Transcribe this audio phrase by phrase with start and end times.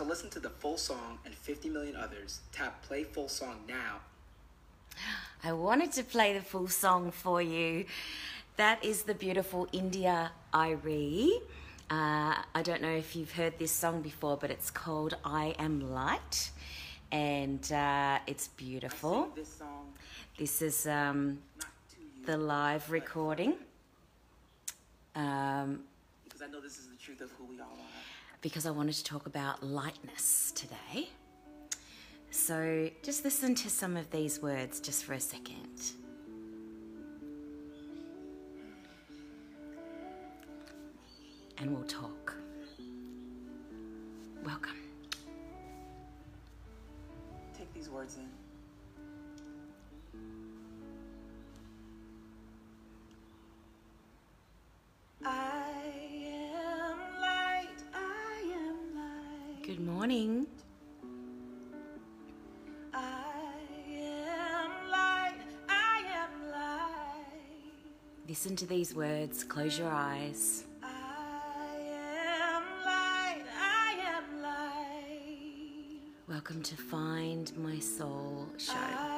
[0.00, 4.00] To listen to the full song and 50 million others, tap play full song now.
[5.44, 7.84] I wanted to play the full song for you.
[8.56, 11.28] That is the beautiful India Irie.
[11.90, 15.92] Uh, I don't know if you've heard this song before, but it's called I Am
[15.92, 16.50] Light.
[17.12, 19.28] And uh, it's beautiful.
[19.36, 19.92] This song
[20.38, 21.40] This is um,
[22.00, 23.52] you the live recording
[25.14, 25.80] um,
[26.24, 27.99] because I know this is the truth of who we all are.
[28.40, 31.08] Because I wanted to talk about lightness today.
[32.30, 35.92] So just listen to some of these words just for a second.
[41.58, 42.34] And we'll talk.
[44.44, 44.76] Welcome.
[47.52, 48.49] Take these words in.
[59.70, 60.48] Good morning.
[68.26, 69.44] Listen to these words.
[69.44, 70.64] Close your eyes.
[70.82, 70.88] I
[71.86, 73.44] am light.
[73.60, 76.00] I am light.
[76.28, 78.72] Welcome to Find My Soul show.
[78.74, 79.09] I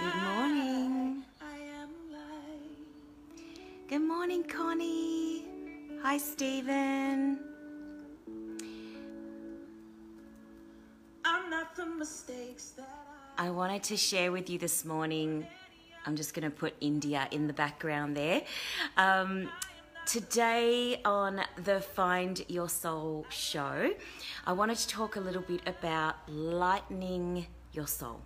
[0.00, 1.22] Good morning.
[3.88, 5.44] Good morning, Connie.
[6.02, 7.38] Hi, Stephen.
[13.38, 15.46] I wanted to share with you this morning.
[16.06, 18.42] I'm just going to put India in the background there.
[18.96, 19.48] Um,
[20.06, 23.92] today on the Find Your Soul show,
[24.46, 28.20] I wanted to talk a little bit about lightening your soul,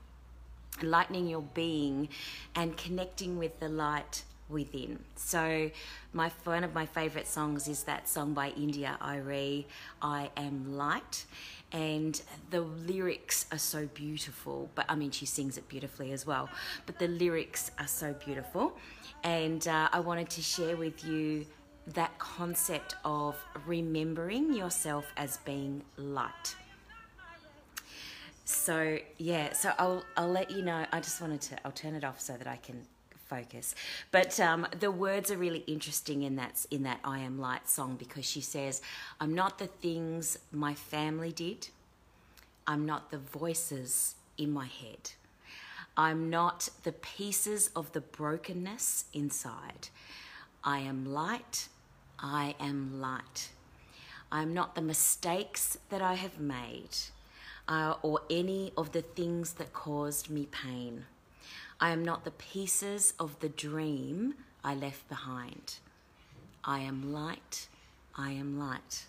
[0.82, 2.08] lightening your being,
[2.54, 4.98] and connecting with the light within.
[5.14, 5.70] So,
[6.12, 9.66] my one of my favorite songs is that song by India.Arie,
[10.00, 11.26] "I Am Light."
[11.70, 16.48] And the lyrics are so beautiful, but I mean, she sings it beautifully as well.
[16.86, 18.78] But the lyrics are so beautiful,
[19.22, 21.44] and uh, I wanted to share with you
[21.94, 26.56] that concept of remembering yourself as being light.
[28.48, 30.86] So yeah, so I'll I'll let you know.
[30.90, 31.66] I just wanted to.
[31.66, 32.80] I'll turn it off so that I can
[33.26, 33.74] focus.
[34.10, 37.96] But um, the words are really interesting in that in that I am light song
[37.98, 38.80] because she says,
[39.20, 41.68] "I'm not the things my family did.
[42.66, 45.10] I'm not the voices in my head.
[45.94, 49.88] I'm not the pieces of the brokenness inside.
[50.64, 51.68] I am light.
[52.18, 53.50] I am light.
[54.32, 56.96] I am not the mistakes that I have made
[57.68, 61.04] uh, or any of the things that caused me pain.
[61.80, 64.34] I am not the pieces of the dream
[64.64, 65.76] I left behind.
[66.64, 67.68] I am light.
[68.16, 69.06] I am light.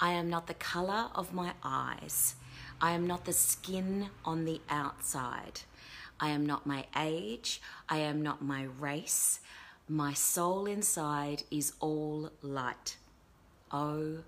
[0.00, 2.34] I am not the colour of my eyes.
[2.80, 5.60] I am not the skin on the outside.
[6.18, 7.60] I am not my age.
[7.88, 9.40] I am not my race.
[9.88, 12.96] My soul inside is all light.
[13.70, 14.18] Oh,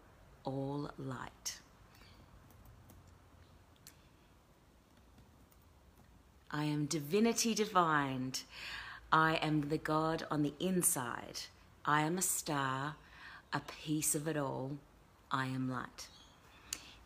[0.44, 1.58] all light.
[6.50, 8.42] I am divinity divined.
[9.12, 11.40] I am the God on the inside.
[11.84, 12.96] I am a star,
[13.52, 14.72] a piece of it all.
[15.30, 16.08] I am light.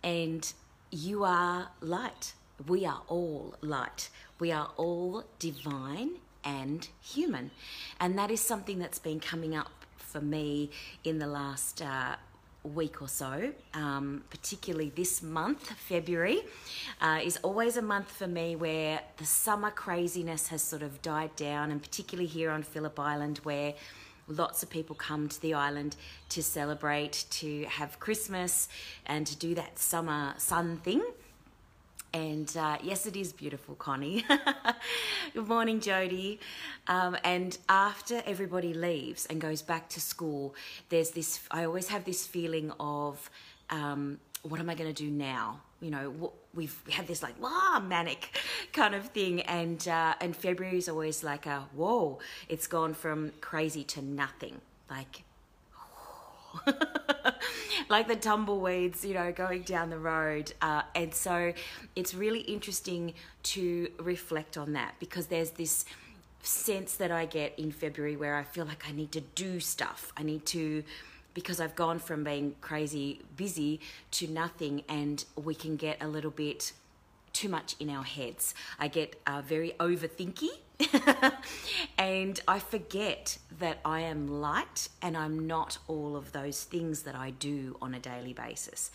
[0.03, 0.53] And
[0.91, 2.35] you are light.
[2.67, 4.11] We are all light.
[4.39, 7.51] We are all divine and human.
[7.99, 10.71] And that is something that's been coming up for me
[11.05, 12.17] in the last uh,
[12.63, 16.41] week or so, um, particularly this month, February,
[17.01, 21.35] uh, is always a month for me where the summer craziness has sort of died
[21.37, 23.75] down, and particularly here on Phillip Island, where
[24.29, 25.97] lots of people come to the island
[26.29, 28.69] to celebrate, to have Christmas,
[29.07, 31.03] and to do that summer sun thing.
[32.13, 34.25] And uh, yes, it is beautiful, Connie.
[35.35, 36.41] Good morning, Jody.
[36.89, 40.55] Um, and after everybody leaves and goes back to school,
[40.89, 41.41] there's this.
[41.51, 43.31] I always have this feeling of,
[43.71, 45.61] um, what am I going to do now?
[45.81, 48.37] You know, we've had this like wow manic
[48.73, 52.19] kind of thing, and uh, and February is always like a whoa.
[52.49, 54.61] It's gone from crazy to nothing.
[54.91, 55.23] Like
[57.89, 60.53] like the tumbleweeds, you know, going down the road.
[60.63, 61.53] Uh, and so
[61.97, 65.85] it's really interesting to reflect on that because there's this
[66.43, 70.13] sense that I get in February where I feel like I need to do stuff.
[70.17, 70.85] I need to
[71.33, 73.81] because I've gone from being crazy busy
[74.13, 76.73] to nothing and we can get a little bit
[77.33, 78.55] too much in our heads.
[78.79, 80.51] I get uh, very overthinky
[81.99, 87.15] and I forget that I am light and I'm not all of those things that
[87.15, 88.91] I do on a daily basis.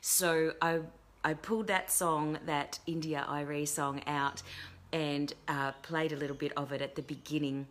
[0.00, 0.80] So I
[1.24, 4.42] I pulled that song, that India.Arie song out
[4.92, 7.66] and uh, played a little bit of it at the beginning.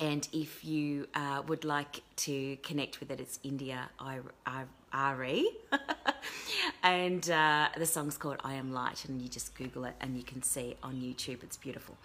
[0.00, 3.90] And if you uh, would like to connect with it, it's India
[4.92, 5.48] Arie.
[6.82, 10.22] and uh, the song's called I Am Light, and you just Google it and you
[10.22, 11.42] can see on YouTube.
[11.42, 11.96] It's beautiful.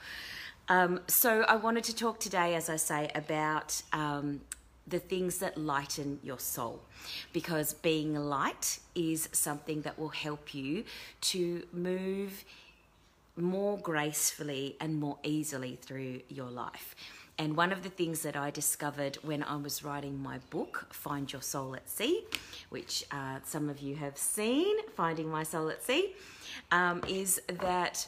[0.69, 4.41] Um, so I wanted to talk today, as I say, about um,
[4.87, 6.81] the things that lighten your soul
[7.31, 10.83] because being light is something that will help you
[11.21, 12.43] to move
[13.35, 16.95] more gracefully and more easily through your life.
[17.37, 21.31] And one of the things that I discovered when I was writing my book, Find
[21.31, 22.23] Your Soul at Sea,
[22.69, 26.13] which uh, some of you have seen, Finding My Soul at Sea,
[26.71, 28.07] um, is that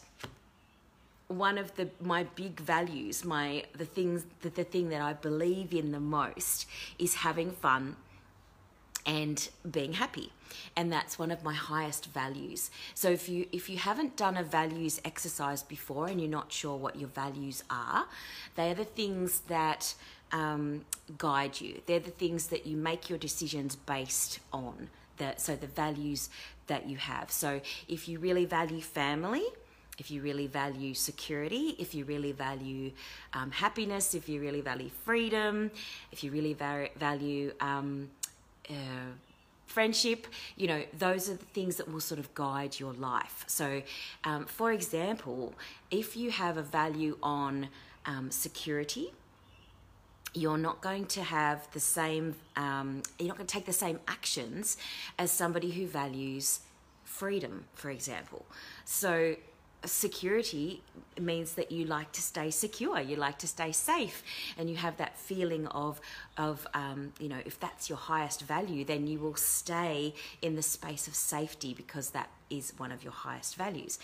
[1.28, 5.74] one of the my big values, my the things the, the thing that I believe
[5.74, 6.68] in the most
[7.00, 7.96] is having fun
[9.06, 10.32] and being happy.
[10.76, 12.72] And that's one of my highest values.
[12.94, 16.78] So if you if you haven't done a values exercise before and you're not sure
[16.78, 18.06] what your values are
[18.56, 19.94] they are the things that
[20.32, 20.86] um,
[21.18, 21.82] guide you.
[21.86, 26.30] They're the things that you make your decisions based on the, so the values
[26.68, 27.32] that you have.
[27.32, 29.46] So if you really value family
[29.98, 32.92] if you really value security, if you really value
[33.34, 35.72] um, happiness, if you really value freedom,
[36.12, 38.10] if you really va- value um,
[38.70, 39.12] uh,
[39.68, 43.44] friendship, you know, those are the things that will sort of guide your life.
[43.48, 43.82] So,
[44.24, 45.54] um, for example,
[45.92, 47.70] if you have a value on
[48.06, 49.12] um, security,
[50.34, 54.00] you're not going to have the same, um, you're not going to take the same
[54.08, 54.78] actions
[55.18, 56.60] as somebody who values
[57.04, 58.46] freedom, for example.
[58.84, 59.36] So,
[59.88, 60.82] security
[61.20, 64.24] means that you like to stay secure you like to stay safe
[64.58, 66.02] and you have that feeling of
[66.38, 70.62] of um, you know if that's your highest value then you will stay in the
[70.62, 73.98] space of safety because that is one of your highest values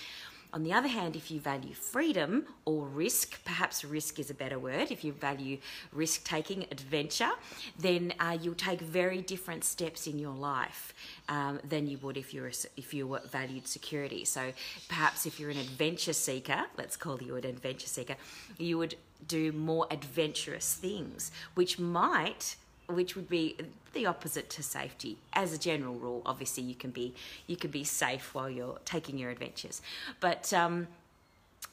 [0.53, 4.59] on the other hand, if you value freedom or risk, perhaps risk is a better
[4.59, 5.57] word, if you value
[5.94, 7.31] risk taking, adventure,
[7.80, 10.94] then uh, you'll take very different steps in your life
[11.30, 14.25] um, than you would if you're a, if you were valued security.
[14.25, 14.51] So
[14.89, 18.15] perhaps if you're an adventure seeker, let's call you an adventure seeker,
[18.57, 18.95] you would
[19.27, 22.56] do more adventurous things, which might
[22.92, 23.56] which would be
[23.94, 27.14] the opposite to safety as a general rule obviously you can be
[27.48, 29.82] you can be safe while you're taking your adventures
[30.20, 30.88] but um,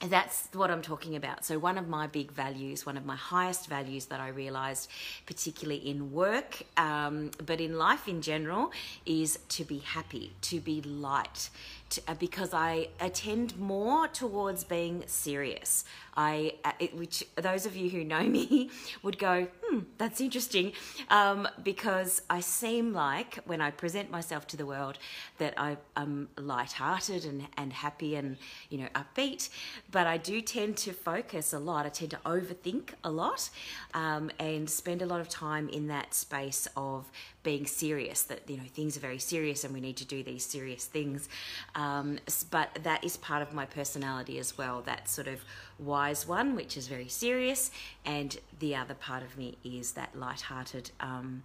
[0.07, 1.45] that's what I'm talking about.
[1.45, 4.89] So, one of my big values, one of my highest values that I realized,
[5.27, 8.71] particularly in work, um, but in life in general,
[9.07, 11.51] is to be happy, to be light,
[11.91, 15.85] to, uh, because I attend more towards being serious.
[16.17, 18.71] I, uh, it, which those of you who know me
[19.03, 20.73] would go, hmm, that's interesting,
[21.11, 24.99] um, because I seem like when I present myself to the world
[25.39, 28.37] that I, am light-hearted and, and happy and
[28.71, 29.49] you know upbeat,
[29.91, 31.87] but I do tend to focus a lot.
[31.87, 33.51] I tend to overthink a lot
[33.95, 37.11] um, and spend a lot of time in that space of
[37.43, 38.23] being serious.
[38.25, 41.29] That you know things are very serious and we need to do these serious things.
[41.75, 42.19] Um,
[42.51, 44.83] but that is part of my personality as well.
[44.83, 45.45] That sort of
[45.79, 47.71] wise one, which is very serious,
[48.05, 51.43] and the other part of me is that light-hearted um,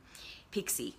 [0.52, 0.96] pixie,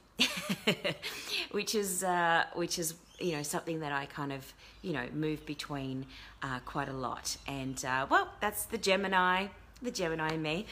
[1.50, 5.44] which is uh, which is you know something that I kind of you know move
[5.46, 6.06] between
[6.42, 7.36] uh, quite a lot.
[7.46, 9.48] And uh, well, that's the Gemini
[9.82, 10.66] the Gemini in me.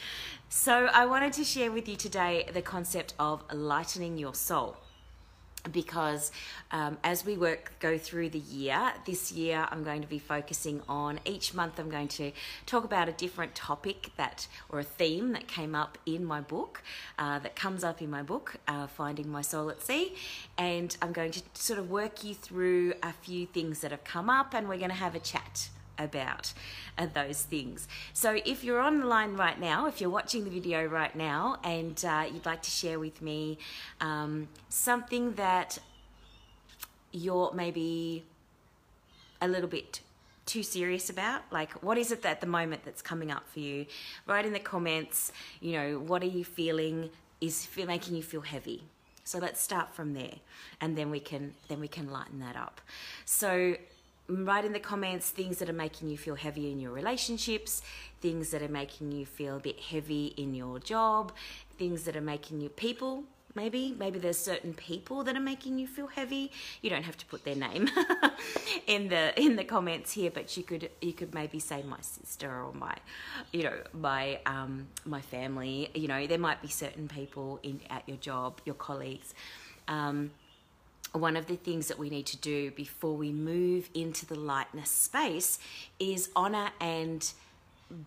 [0.49, 4.77] So, I wanted to share with you today the concept of lightening your soul
[5.71, 6.31] because
[6.71, 10.81] um, as we work go through the year this year i'm going to be focusing
[10.89, 12.31] on each month i'm going to
[12.65, 16.81] talk about a different topic that or a theme that came up in my book
[17.17, 20.13] uh, that comes up in my book uh, finding my soul at sea.
[20.57, 24.29] And i'm going to sort of work you through a few things that have come
[24.29, 26.53] up and we're going to have a chat about
[26.97, 27.87] uh, those things.
[28.13, 31.57] So, if you're on the line right now, if you're watching the video right now,
[31.63, 33.57] and uh, you'd like to share with me
[34.01, 35.79] um, something that
[37.11, 38.23] you're maybe
[39.41, 40.01] a little bit
[40.45, 43.85] too serious about like what is it at the moment that's coming up for you
[44.27, 45.31] write in the comments
[45.61, 47.09] you know what are you feeling
[47.39, 48.83] is making you feel heavy
[49.25, 50.35] So let's start from there,
[50.81, 52.81] and then we can then we can lighten that up.
[53.25, 53.75] So
[54.27, 57.81] write in the comments things that are making you feel heavy in your relationships,
[58.21, 61.31] things that are making you feel a bit heavy in your job,
[61.77, 63.23] things that are making you people
[63.55, 66.51] maybe maybe there's certain people that are making you feel heavy.
[66.81, 67.89] You don't have to put their name
[68.87, 72.49] in the in the comments here but you could you could maybe say my sister
[72.49, 72.95] or my
[73.51, 75.89] you know my um my family.
[75.93, 79.33] You know there might be certain people in at your job your colleagues.
[79.87, 80.31] Um
[81.13, 84.89] one of the things that we need to do before we move into the lightness
[84.89, 85.59] space
[85.99, 87.31] is honor and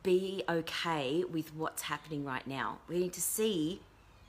[0.02, 2.78] be okay with what's happening right now.
[2.88, 3.80] We need to see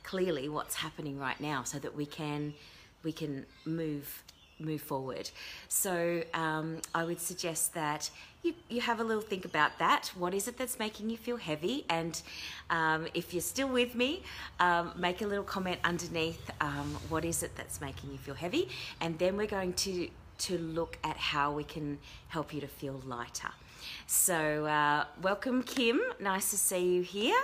[0.03, 2.53] clearly what's happening right now so that we can
[3.03, 4.23] we can move
[4.59, 5.29] move forward.
[5.67, 8.09] So um, I would suggest that
[8.43, 10.11] you, you have a little think about that.
[10.15, 11.85] What is it that's making you feel heavy?
[11.89, 12.19] And
[12.69, 14.23] um, if you're still with me,
[14.59, 18.69] um, make a little comment underneath um, what is it that's making you feel heavy.
[19.01, 20.09] And then we're going to,
[20.39, 21.99] to look at how we can
[22.29, 23.49] help you to feel lighter.
[24.05, 26.01] So, uh, welcome, Kim.
[26.19, 27.39] Nice to see you here.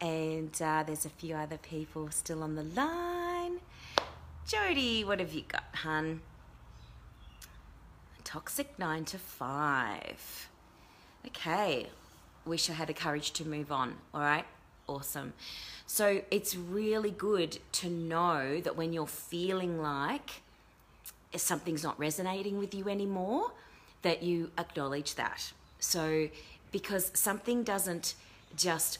[0.00, 3.60] And uh, there's a few other people still on the line.
[4.46, 6.20] Jody, what have you got, hun?
[8.32, 10.48] Toxic 9 to 5.
[11.26, 11.86] Okay.
[12.46, 13.96] Wish I had the courage to move on.
[14.14, 14.46] All right.
[14.88, 15.34] Awesome.
[15.86, 20.40] So it's really good to know that when you're feeling like
[21.36, 23.52] something's not resonating with you anymore,
[24.00, 25.52] that you acknowledge that.
[25.78, 26.30] So,
[26.70, 28.14] because something doesn't
[28.56, 28.98] just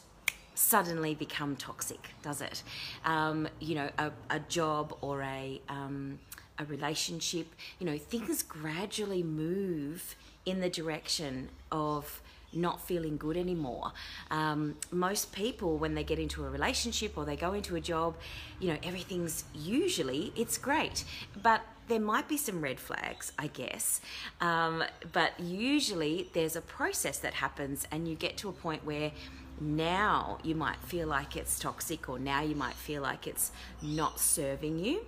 [0.54, 2.62] suddenly become toxic, does it?
[3.06, 6.18] Um, you know, a, a, job or a um,
[6.59, 7.47] a relationship,
[7.78, 12.21] you know, things gradually move in the direction of
[12.52, 13.92] not feeling good anymore.
[14.30, 18.16] Um, most people, when they get into a relationship or they go into a job,
[18.61, 21.04] you know, everything's usually it's great,
[21.42, 24.00] but there might be some red flags, I guess.
[24.40, 29.12] Um, but usually there's a process that happens, and you get to a point where
[29.61, 34.21] now you might feel like it's toxic, or now you might feel like it's not
[34.21, 35.04] serving you.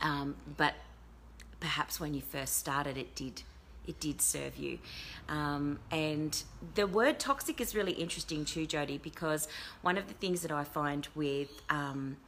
[0.00, 0.74] Um, but
[1.60, 3.42] perhaps when you first started, it did
[3.86, 4.78] it did serve you.
[5.30, 6.42] Um, and
[6.74, 9.48] the word toxic is really interesting too, Jody, because
[9.80, 12.18] one of the things that I find with um,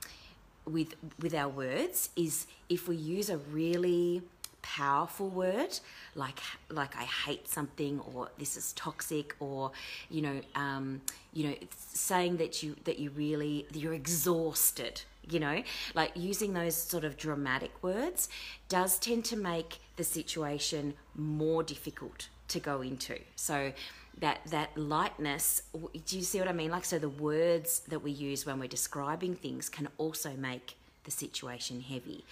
[0.64, 4.22] with with our words is if we use a really
[4.62, 5.78] powerful word
[6.14, 9.72] like like I hate something or this is toxic or
[10.10, 11.00] you know um,
[11.32, 15.62] you know saying that you that you really you're exhausted you know
[15.94, 18.28] like using those sort of dramatic words
[18.68, 23.18] does tend to make the situation more difficult to go into.
[23.36, 23.72] So
[24.18, 25.62] that that lightness
[26.06, 26.70] do you see what i mean?
[26.70, 31.10] Like so the words that we use when we're describing things can also make the
[31.10, 32.24] situation heavy.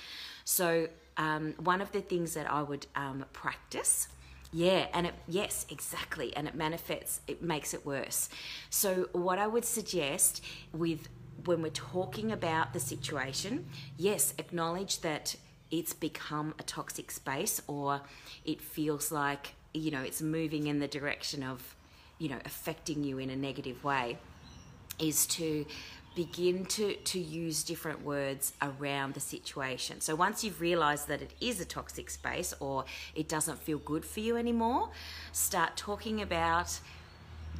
[0.45, 4.09] So um, one of the things that i would um, practice
[4.51, 8.29] yeah and it yes exactly and it manifests it makes it worse.
[8.71, 11.09] So what i would suggest with
[11.45, 13.67] when we're talking about the situation
[13.97, 15.37] yes acknowledge that
[15.71, 18.01] it's become a toxic space or
[18.45, 21.77] it feels like you know it's moving in the direction of
[22.19, 24.19] you know affecting you in a negative way
[24.99, 25.65] is to
[26.19, 30.01] begin to to use different words around the situation.
[30.01, 34.05] So once you've realized that it is a toxic space or it doesn't feel good
[34.05, 34.91] for you anymore
[35.31, 36.81] start talking about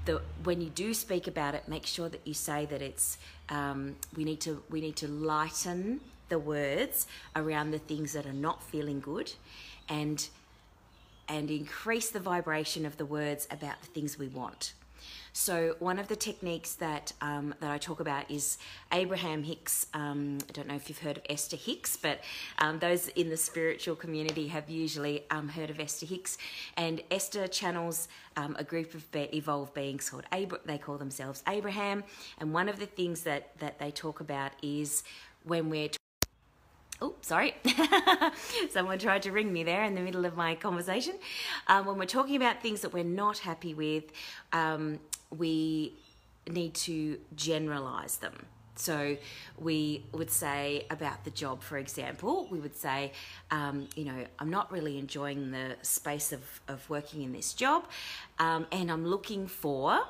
[0.05, 3.97] the when you do speak about it make sure that you say that it's um,
[4.17, 8.63] we need to we need to lighten the words around the things that are not
[8.63, 9.33] feeling good
[9.89, 10.29] and
[11.29, 14.73] and increase the vibration of the words about the things we want.
[15.33, 18.59] So one of the techniques that um, that I talk about is
[18.93, 19.87] Abraham Hicks.
[19.95, 22.21] Um, I don't know if you've heard of Esther Hicks, but
[22.59, 26.39] um, those in the spiritual community have usually um, heard of Esther Hicks.
[26.77, 31.43] And Esther channels um, a group of be- evolved beings called Abra- they call themselves
[31.49, 32.05] Abraham.
[32.39, 35.03] And one of the things that that they talk about is
[35.45, 35.91] when we're
[37.01, 37.55] Oh, sorry.
[38.71, 41.15] Someone tried to ring me there in the middle of my conversation.
[41.69, 44.11] Um, when we're talking about things that we're not happy with,
[44.53, 44.99] um,
[45.37, 45.95] we
[46.49, 48.35] need to generalize them.
[48.79, 49.17] So
[49.59, 53.13] we would say about the job, for example, we would say,
[53.51, 57.85] um, you know, I'm not really enjoying the space of, of working in this job,
[58.39, 60.01] um, and I'm looking for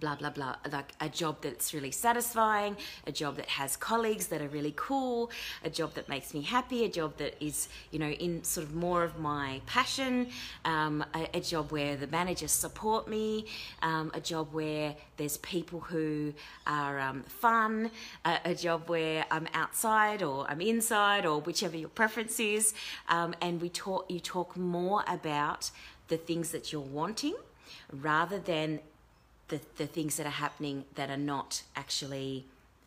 [0.00, 2.76] blah blah blah like a job that's really satisfying
[3.06, 5.30] a job that has colleagues that are really cool
[5.62, 8.74] a job that makes me happy a job that is you know in sort of
[8.74, 10.28] more of my passion
[10.64, 13.44] um, a, a, job where the managers support me
[13.82, 16.32] um, a job where there's people who
[16.66, 17.90] are um, fun
[18.24, 22.72] a, a, job where i'm outside or i'm inside or whichever your preference is
[23.08, 25.70] um, and we talk you talk more about
[26.08, 27.34] the things that you're wanting
[27.92, 28.80] rather than
[29.50, 32.46] the, the things that are happening that are not actually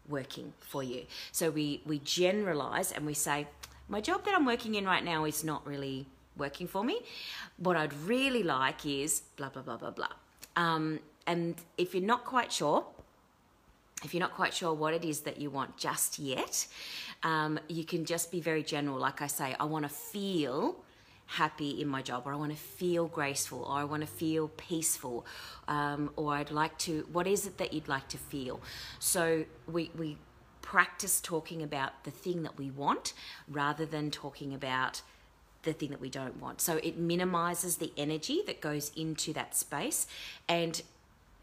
[0.10, 1.03] working for you.
[1.32, 3.48] So we, we generalize and we say,
[3.88, 7.01] my job that I'm working in right now is not really working for me.
[7.58, 10.08] What I'd really like is blah, blah, blah, blah, blah.
[10.55, 12.86] Um, and if you're not quite sure,
[14.03, 16.67] if you're not quite sure what it is that you want just yet,
[17.24, 18.98] um, you can just be very general.
[18.98, 20.83] Like I say, I want to feel
[21.34, 24.50] happy in my job, or I want to feel graceful, or I want to feel
[24.50, 25.25] peaceful,
[25.68, 27.08] um, or I'd like to.
[27.12, 28.62] What is it that you'd like to feel?
[29.00, 30.18] So we we
[30.62, 33.13] practice talking about the thing that we want
[33.48, 35.02] rather than talking about
[35.63, 36.62] the thing that we don't want.
[36.62, 40.08] So it minimizes the energy that goes into that space
[40.48, 40.82] and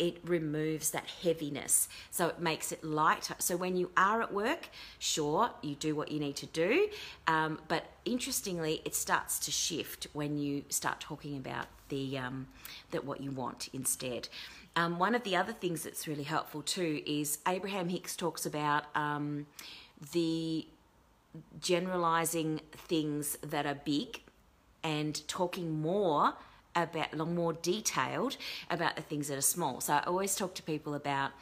[0.01, 1.89] it removes that heaviness.
[2.11, 3.35] So it makes it lighter.
[3.39, 6.89] So when you are at work, sure, you do what you need to do.
[7.27, 12.49] Um, but interestingly, it starts to shift when you start talking about the um,
[12.93, 14.29] that what you want instead.
[14.75, 18.85] Um, one of the other things that's really helpful too is Abraham Hicks talks about
[18.95, 19.47] um,
[20.13, 20.67] the
[21.61, 24.23] generalizing things that are big
[24.83, 26.35] and talking more
[26.77, 28.37] about more detailed
[28.71, 29.81] about the things that are small.
[29.81, 31.33] So I always talk to people about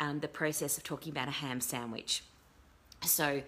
[0.00, 2.22] um, the process of talking about a ham sandwich.
[3.02, 3.42] So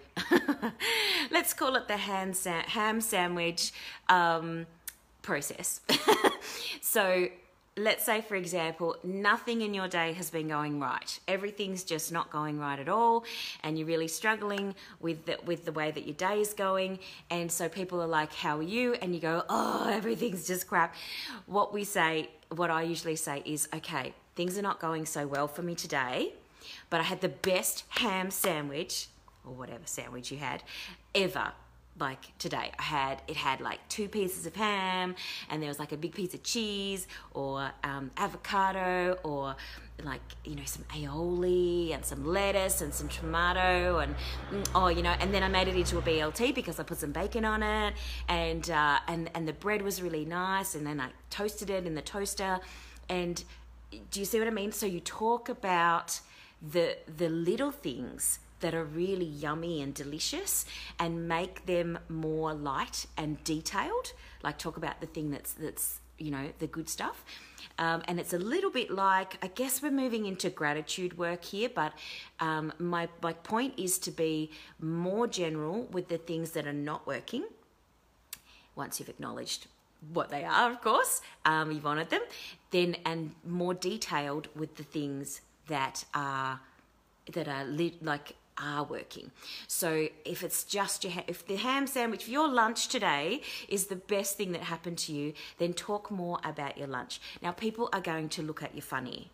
[1.31, 3.71] let's call it the ham, sa- ham sandwich
[4.07, 4.65] um,
[5.21, 5.81] process.
[6.81, 7.27] so
[7.77, 11.19] let's say, for example, nothing in your day has been going right.
[11.27, 13.23] Everything's just not going right at all,
[13.63, 16.99] and you're really struggling with the, with the way that your day is going.
[17.29, 20.95] And so people are like, "How are you?" And you go, "Oh, everything's just crap."
[21.45, 25.47] What we say, what I usually say is, "Okay, things are not going so well
[25.47, 26.33] for me today,
[26.89, 29.07] but I had the best ham sandwich."
[29.43, 30.61] Or whatever sandwich you had
[31.15, 31.53] ever
[32.01, 32.71] like today.
[32.77, 35.15] I had it had like two pieces of ham
[35.49, 39.55] and there was like a big piece of cheese or um, avocado or
[40.03, 44.15] like you know some aioli and some lettuce and some tomato and
[44.51, 46.97] mm, oh you know and then I made it into a BLT because I put
[46.97, 47.93] some bacon on it.
[48.27, 51.95] And uh, and and the bread was really nice and then I toasted it in
[51.95, 52.59] the toaster.
[53.07, 53.43] And
[54.09, 54.71] do you see what I mean?
[54.71, 56.19] So you talk about
[56.61, 60.65] the the little things that are really yummy and delicious
[60.99, 66.31] and make them more light and detailed like talk about the thing that's that's you
[66.31, 67.25] know the good stuff.
[67.79, 71.69] Um, and it's a little bit like i guess we're moving into gratitude work here
[71.73, 71.93] but
[72.39, 77.07] um, my, my point is to be more general with the things that are not
[77.07, 77.45] working.
[78.75, 79.67] Once you've acknowledged
[80.13, 82.21] what they are of course um, you've honored them
[82.71, 86.59] then and more detailed with the things that are
[87.33, 89.31] that are li- like are working.
[89.67, 93.95] So if it's just your, if the ham sandwich, if your lunch today is the
[93.95, 97.19] best thing that happened to you, then talk more about your lunch.
[97.41, 99.31] Now people are going to look at you funny.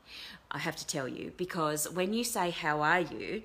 [0.50, 3.44] I have to tell you because when you say how are you,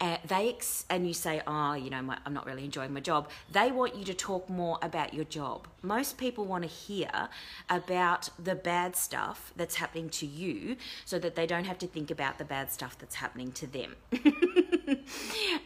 [0.00, 3.00] uh, they ex- and you say, "Oh, you know, my, I'm not really enjoying my
[3.00, 5.68] job." They want you to talk more about your job.
[5.82, 7.28] Most people want to hear
[7.70, 12.10] about the bad stuff that's happening to you, so that they don't have to think
[12.10, 13.94] about the bad stuff that's happening to them.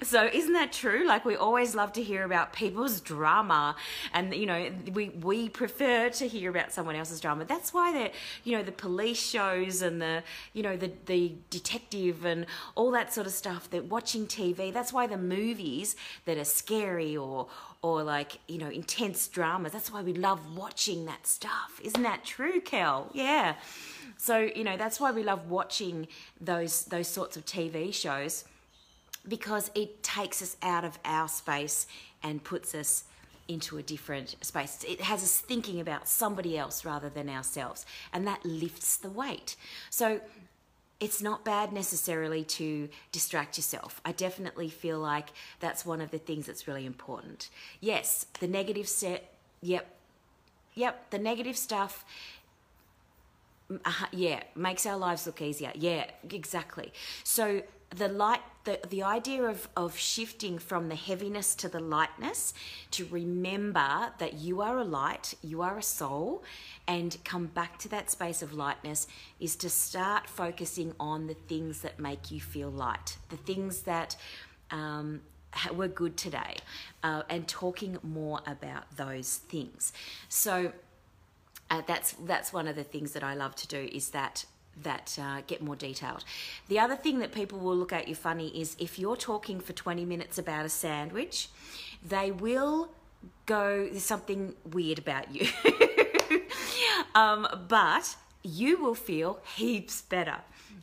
[0.03, 1.07] so isn't that true?
[1.07, 3.77] Like we always love to hear about people's drama,
[4.13, 7.45] and you know we we prefer to hear about someone else's drama.
[7.45, 8.11] That's why the
[8.45, 13.13] you know the police shows and the you know the the detective and all that
[13.13, 13.71] sort of stuff.
[13.71, 14.73] That watching TV.
[14.73, 17.49] That's why the movies that are scary or
[17.83, 19.73] or like you know intense dramas.
[19.73, 21.81] That's why we love watching that stuff.
[21.83, 23.11] Isn't that true, Kel?
[23.13, 23.55] Yeah.
[24.17, 26.09] So you know that's why we love watching
[26.41, 28.45] those those sorts of TV shows
[29.27, 31.87] because it takes us out of our space
[32.23, 33.05] and puts us
[33.49, 34.85] into a different space.
[34.87, 39.57] It has us thinking about somebody else rather than ourselves, and that lifts the weight.
[39.89, 40.21] So
[41.01, 44.01] it's not bad necessarily to distract yourself.
[44.05, 45.29] I definitely feel like
[45.61, 47.49] that's one of the things that's really important.
[47.81, 49.95] Yes, the negative set, yep,
[50.75, 52.05] yep, the negative stuff.
[53.71, 55.71] Uh, yeah, makes our lives look easier.
[55.75, 56.93] Yeah, exactly.
[57.23, 62.53] So the light the, the idea of, of shifting from the heaviness to the lightness
[62.91, 66.45] to remember that you are a light you are a soul
[66.87, 69.07] and come back to that space of lightness
[69.41, 74.17] is to start focusing on the things that make you feel light the things that
[74.71, 75.21] um,
[75.75, 76.57] were good today
[77.03, 79.93] uh, and talking more about those things.
[80.29, 80.73] So
[81.71, 84.45] uh, that's that's one of the things that I love to do is that
[84.83, 86.25] that uh, get more detailed.
[86.69, 89.73] The other thing that people will look at you funny is if you're talking for
[89.73, 91.49] 20 minutes about a sandwich,
[92.07, 92.91] they will
[93.47, 95.49] go there's something weird about you.
[97.15, 100.37] um, but you will feel heaps better.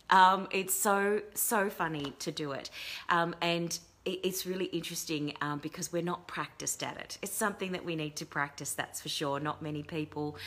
[0.10, 2.70] Um, it's so so funny to do it,
[3.10, 7.18] um, and it's really interesting um, because we're not practiced at it.
[7.24, 8.74] It's something that we need to practice.
[8.74, 9.40] That's for sure.
[9.40, 10.38] Not many people,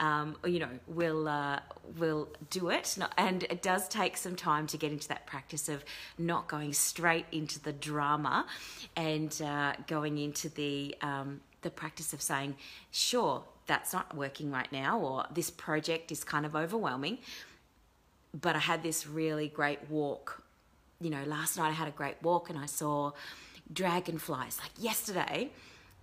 [0.00, 1.60] um, you know, will uh,
[1.98, 5.84] will do it, and it does take some time to get into that practice of
[6.18, 8.46] not going straight into the drama,
[8.96, 12.56] and uh, going into the um, the practice of saying,
[12.90, 17.18] "Sure, that's not working right now," or "This project is kind of overwhelming."
[18.38, 20.42] but I had this really great walk.
[21.00, 23.12] You know, last night I had a great walk and I saw
[23.72, 24.58] dragonflies.
[24.60, 25.50] Like yesterday,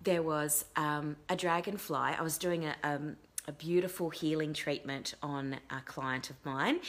[0.03, 2.15] there was um, a dragonfly.
[2.17, 3.17] I was doing a, um,
[3.49, 6.79] a beautiful healing treatment on a client of mine,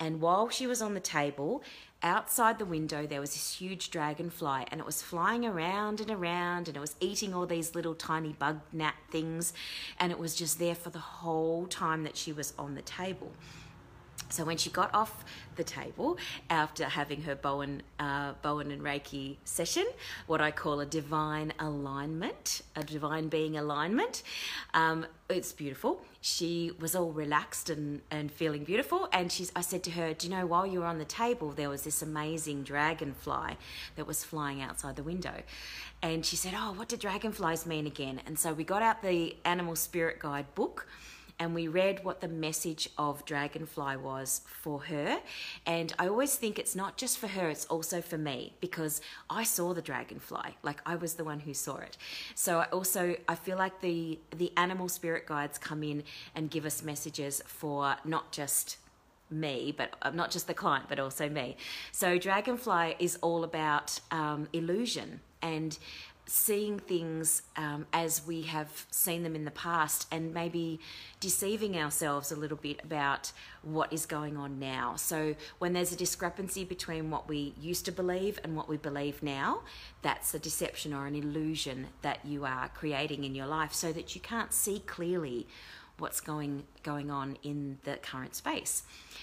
[0.00, 1.62] and while she was on the table,
[2.02, 6.66] outside the window there was this huge dragonfly, and it was flying around and around,
[6.66, 9.52] and it was eating all these little tiny bug gnat things,
[10.00, 13.30] and it was just there for the whole time that she was on the table.
[14.30, 15.24] So when she got off
[15.56, 16.18] the table
[16.50, 19.86] after having her Bowen, uh, Bowen and Reiki session,
[20.26, 24.22] what I call a divine alignment, a divine being alignment,
[24.74, 26.00] um, it's beautiful.
[26.20, 29.08] She was all relaxed and, and feeling beautiful.
[29.12, 31.50] And she's, I said to her, Do you know, while you were on the table,
[31.50, 33.56] there was this amazing dragonfly
[33.96, 35.42] that was flying outside the window.
[36.02, 38.20] And she said, Oh, what do dragonflies mean again?
[38.26, 40.86] And so we got out the Animal Spirit Guide book
[41.38, 45.20] and we read what the message of Dragonfly was for her.
[45.66, 49.44] And I always think it's not just for her, it's also for me because I
[49.44, 50.56] saw the dragonfly.
[50.62, 51.96] Like I was the one who saw it.
[52.34, 56.02] So I also I feel like the the animal spirit guides come in
[56.34, 58.78] and give us messages for not just
[59.30, 61.56] me, but uh, not just the client, but also me.
[61.92, 65.78] So Dragonfly is all about um, illusion and
[66.28, 70.78] seeing things um, as we have seen them in the past and maybe
[71.20, 74.94] deceiving ourselves a little bit about what is going on now.
[74.96, 79.22] So when there's a discrepancy between what we used to believe and what we believe
[79.22, 79.62] now,
[80.02, 84.14] that's a deception or an illusion that you are creating in your life so that
[84.14, 85.46] you can't see clearly
[85.96, 88.82] what's going going on in the current space.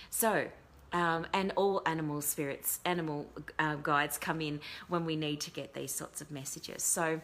[0.10, 0.48] So
[0.95, 3.25] um, and all animal spirits, animal
[3.60, 6.84] uh, guides come in when we need to get these sorts of messages.
[6.84, 7.19] So,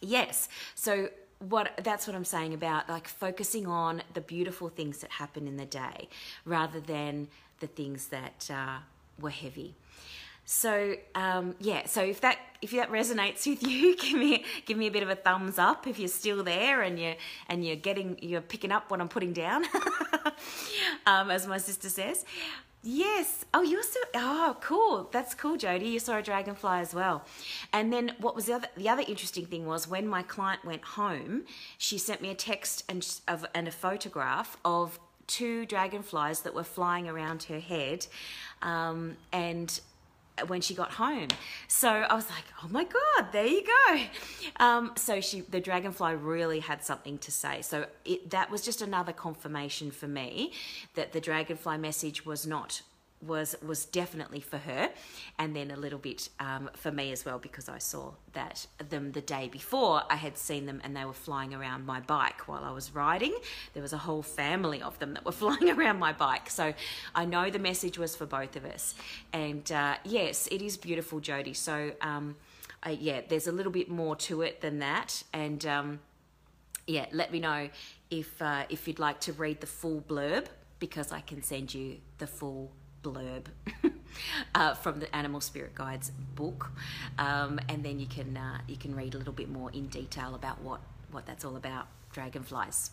[0.00, 5.12] yes, so what that's what I'm saying about like focusing on the beautiful things that
[5.12, 6.08] happen in the day
[6.44, 7.28] rather than
[7.60, 8.78] the things that uh,
[9.20, 9.74] were heavy.
[10.44, 14.88] So um, yeah, so if that if that resonates with you, give me give me
[14.88, 17.14] a bit of a thumbs up if you're still there and you
[17.48, 19.64] and you're getting you're picking up what I'm putting down,
[21.06, 22.24] um, as my sister says.
[22.82, 23.44] Yes.
[23.54, 24.00] Oh, you saw.
[24.14, 25.08] Oh, cool.
[25.12, 25.86] That's cool, Jody.
[25.86, 27.24] You saw a dragonfly as well.
[27.72, 28.68] And then what was the other?
[28.76, 31.44] The other interesting thing was when my client went home,
[31.78, 36.64] she sent me a text and of and a photograph of two dragonflies that were
[36.64, 38.06] flying around her head,
[38.62, 39.80] um, and
[40.46, 41.28] when she got home.
[41.68, 44.00] So I was like, oh my God, there you go.
[44.56, 47.62] Um, so she, the dragonfly really had something to say.
[47.62, 50.52] So it, that was just another confirmation for me
[50.94, 52.82] that the dragonfly message was not
[53.22, 54.90] was was definitely for her
[55.38, 59.12] and then a little bit um, for me as well because I saw that them
[59.12, 62.64] the day before I had seen them and they were flying around my bike while
[62.64, 63.34] I was riding.
[63.74, 66.50] There was a whole family of them that were flying around my bike.
[66.50, 66.74] So
[67.14, 68.94] I know the message was for both of us.
[69.32, 72.36] And uh, yes it is beautiful Jody so um,
[72.82, 75.22] I, yeah there's a little bit more to it than that.
[75.32, 76.00] And um,
[76.86, 77.68] yeah let me know
[78.10, 80.46] if uh, if you'd like to read the full blurb
[80.80, 83.46] because I can send you the full blurb
[84.54, 86.72] uh, from the Animal Spirit Guides book,
[87.18, 90.34] um, and then you can uh, you can read a little bit more in detail
[90.34, 91.86] about what what that's all about.
[92.12, 92.90] Dragonflies.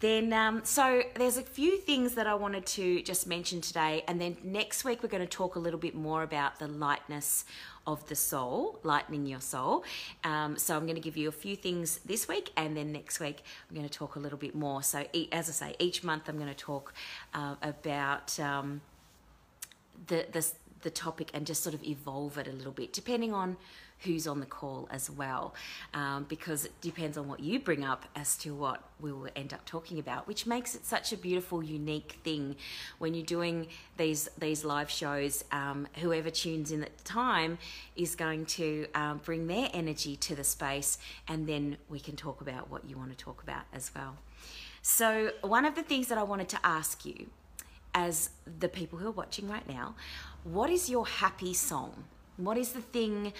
[0.00, 4.18] Then, um, so there's a few things that I wanted to just mention today, and
[4.18, 7.44] then next week we're going to talk a little bit more about the lightness
[7.86, 9.84] of the soul, lightening your soul.
[10.24, 13.20] Um, so I'm going to give you a few things this week, and then next
[13.20, 14.82] week I'm going to talk a little bit more.
[14.82, 16.94] So, as I say, each month I'm going to talk
[17.34, 18.80] uh, about um,
[20.06, 20.46] the the
[20.82, 23.56] the topic and just sort of evolve it a little bit, depending on
[24.04, 25.54] who's on the call as well,
[25.92, 29.52] um, because it depends on what you bring up as to what we will end
[29.52, 32.56] up talking about, which makes it such a beautiful, unique thing
[32.98, 35.44] when you're doing these these live shows.
[35.52, 37.58] Um, whoever tunes in at the time
[37.94, 42.40] is going to um, bring their energy to the space, and then we can talk
[42.40, 44.16] about what you want to talk about as well.
[44.82, 47.26] So, one of the things that I wanted to ask you,
[48.00, 49.94] as the people who are watching right now,
[50.44, 52.04] what is your happy song?
[52.36, 53.34] What is the thing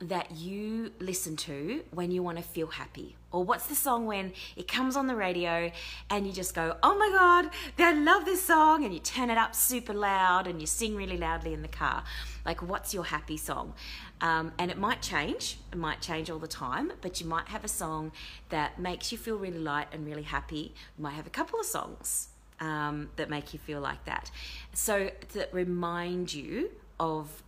[0.00, 3.16] that you listen to when you want to feel happy?
[3.32, 5.72] Or what's the song when it comes on the radio
[6.10, 9.38] and you just go, oh my God, I love this song, and you turn it
[9.38, 12.04] up super loud and you sing really loudly in the car?
[12.44, 13.72] Like, what's your happy song?
[14.20, 17.64] Um, and it might change, it might change all the time, but you might have
[17.64, 18.12] a song
[18.50, 20.74] that makes you feel really light and really happy.
[20.96, 22.28] You might have a couple of songs
[22.60, 24.30] um, that make you feel like that.
[24.72, 27.42] So, that remind you of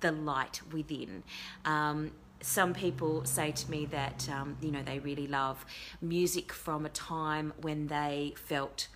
[0.00, 1.22] the light within.
[1.64, 5.64] Um, some people say to me that um, you know they really love
[6.02, 8.88] music from a time when they felt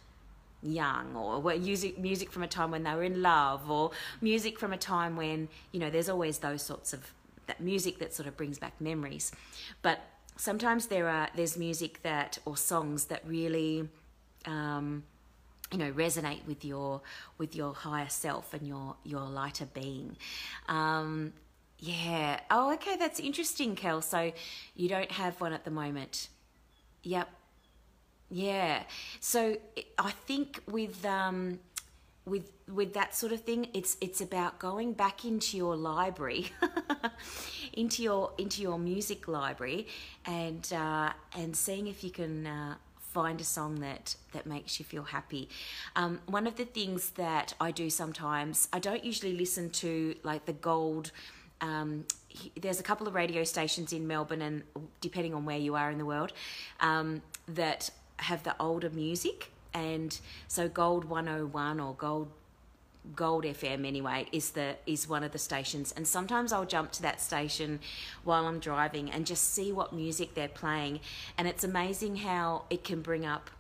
[0.63, 4.73] young or music music from a time when they were in love or music from
[4.73, 7.13] a time when you know there's always those sorts of
[7.47, 9.31] that music that sort of brings back memories
[9.83, 10.01] but
[10.37, 13.89] sometimes there are there's music that or songs that really
[14.47, 15.05] um,
[15.73, 17.01] you know resonate with your
[17.37, 20.17] with your higher self and your your lighter being.
[20.69, 21.33] Um
[21.79, 22.41] yeah.
[22.51, 24.03] Oh okay that's interesting kel.
[24.03, 24.33] So
[24.75, 26.29] you don't have one at the moment.
[27.03, 27.29] Yep.
[28.31, 28.83] Yeah.
[29.21, 29.57] So
[29.99, 31.59] i think with um
[32.27, 36.51] with with that sort of thing it's it's about going back into your library
[37.73, 39.87] into your into your music library
[40.27, 42.75] and uh and seeing if you can uh
[43.19, 45.49] find a song that that makes you feel happy.
[45.97, 50.47] Um, one of the things that I do sometimes, I don't usually listen to like
[50.47, 51.11] the gold.
[51.61, 52.05] Um,
[52.63, 54.63] there's a couple of radio stations in Melbourne, and
[55.01, 56.33] depending on where you are in the world,
[56.79, 59.51] um, that have the older music.
[59.75, 62.29] And so Gold 101 or Gold
[63.15, 65.93] Gold FM anyway is the is one of the stations.
[65.97, 67.81] And sometimes I'll jump to that station
[68.25, 71.01] while I'm driving and just see what music they're playing.
[71.37, 73.51] And it's amazing how it can bring up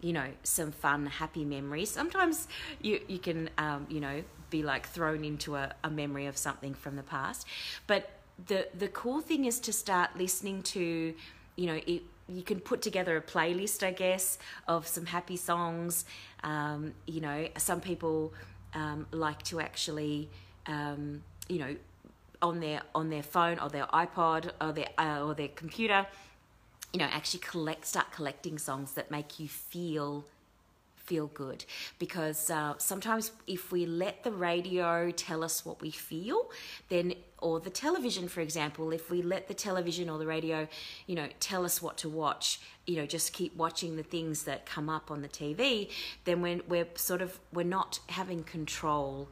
[0.00, 1.90] you know some fun happy memories.
[1.90, 2.48] Sometimes
[2.80, 6.74] you you can um, you know be like thrown into a, a memory of something
[6.74, 7.46] from the past.
[7.86, 8.10] But
[8.46, 11.14] the the cool thing is to start listening to
[11.56, 16.04] you know it, you can put together a playlist i guess of some happy songs.
[16.44, 18.32] Um, you know some people
[18.76, 20.28] um, like to actually,
[20.66, 21.76] um, you know,
[22.42, 26.06] on their on their phone or their iPod or their uh, or their computer,
[26.92, 30.24] you know, actually collect start collecting songs that make you feel
[30.96, 31.64] feel good.
[31.98, 36.50] Because uh, sometimes if we let the radio tell us what we feel
[36.88, 40.66] then or the television for example if we let the television or the radio
[41.06, 44.64] you know tell us what to watch you know just keep watching the things that
[44.64, 45.90] come up on the tv
[46.24, 49.28] then when we're sort of we're not having control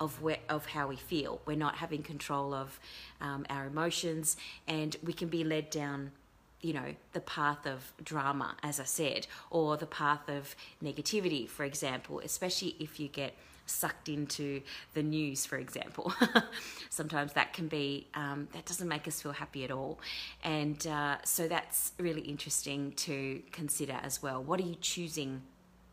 [0.00, 1.40] of where, of how we feel.
[1.44, 2.78] We're not having control of
[3.20, 6.12] um, our emotions and we can be led down
[6.60, 11.64] you know, the path of drama, as I said, or the path of negativity, for
[11.64, 13.34] example, especially if you get
[13.68, 14.62] sucked into
[14.94, 16.12] the news, for example.
[16.90, 19.98] Sometimes that can be, um, that doesn't make us feel happy at all.
[20.42, 24.42] And uh, so that's really interesting to consider as well.
[24.42, 25.42] What are you choosing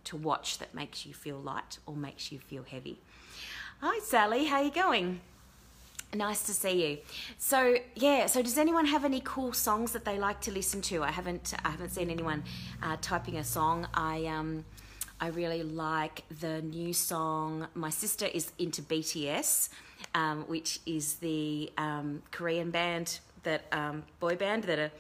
[0.05, 2.99] to watch that makes you feel light or makes you feel heavy?
[3.81, 5.21] Hi, Sally, how are you going?
[6.13, 6.97] Nice to see you.
[7.37, 11.03] So yeah, so does anyone have any cool songs that they like to listen to?
[11.03, 12.43] I haven't I haven't seen anyone
[12.81, 13.87] uh, typing a song.
[13.93, 14.63] I um
[15.19, 17.67] I really like the new song.
[17.73, 19.69] My sister is into BTS,
[20.13, 24.91] um, which is the um, Korean band that um, boy band that are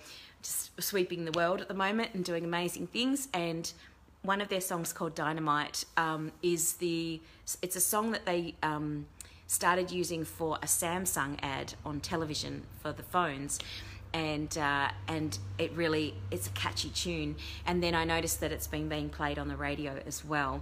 [0.41, 3.27] just sweeping the world at the moment and doing amazing things.
[3.33, 3.71] And
[4.21, 7.19] one of their songs called Dynamite um, is the
[7.61, 9.07] it's a song that they um,
[9.47, 13.59] started using for a Samsung ad on television for the phones.
[14.15, 17.35] And uh, and it really it's a catchy tune.
[17.67, 20.61] And then I noticed that it's been being played on the radio as well.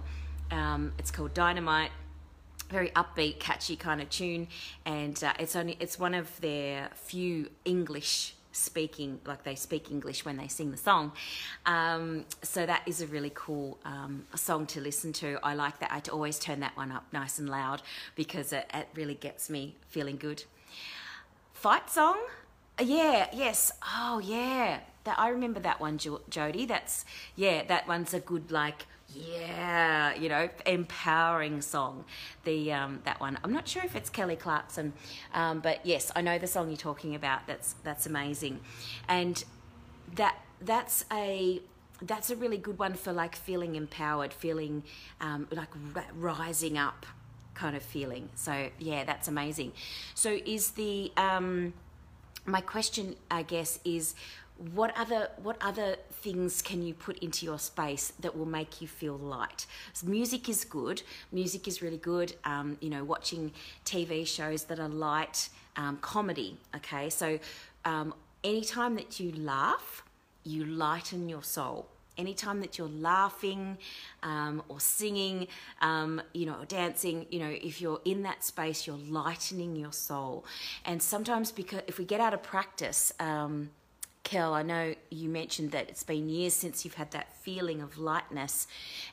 [0.50, 1.90] Um, it's called Dynamite
[2.70, 4.48] very upbeat, catchy kind of tune,
[4.84, 10.24] and uh, it's only it's one of their few English speaking like they speak English
[10.24, 11.12] when they sing the song.
[11.66, 15.38] Um, so that is a really cool um, song to listen to.
[15.42, 15.90] I like that.
[15.92, 17.82] I always turn that one up nice and loud
[18.14, 20.44] because it, it really gets me feeling good.
[21.52, 22.18] Fight song?
[22.80, 23.72] Yeah, yes.
[23.82, 24.80] Oh, yeah.
[25.04, 26.64] That I remember that one, jo- Jody.
[26.66, 27.04] That's
[27.36, 32.04] yeah, that one's a good like Yeah, you know, empowering song.
[32.44, 33.38] The um, that one.
[33.44, 34.94] I'm not sure if it's Kelly Clarkson,
[35.34, 37.46] um, but yes, I know the song you're talking about.
[37.46, 38.60] That's that's amazing,
[39.06, 39.44] and
[40.16, 41.60] that that's a
[42.00, 44.84] that's a really good one for like feeling empowered, feeling
[45.20, 45.68] um, like
[46.14, 47.04] rising up
[47.54, 48.30] kind of feeling.
[48.34, 49.72] So yeah, that's amazing.
[50.14, 51.74] So is the um,
[52.46, 54.14] my question, I guess, is
[54.72, 58.86] what other what other things can you put into your space that will make you
[58.86, 59.66] feel light?
[59.92, 61.02] So music is good.
[61.32, 62.34] Music is really good.
[62.44, 63.52] Um, you know watching
[63.84, 67.10] tv shows that are light um, comedy okay?
[67.10, 67.38] So
[67.84, 70.04] um, anytime that you laugh
[70.44, 73.78] you lighten your soul anytime that you're laughing
[74.22, 75.48] um, or singing,
[75.80, 79.92] um, you know, or dancing, you know, if you're in that space, you're lightening your
[79.92, 80.44] soul.
[80.84, 83.70] And sometimes, because if we get out of practice, um,
[84.24, 87.98] Kel, I know you mentioned that it's been years since you've had that feeling of
[87.98, 88.66] lightness,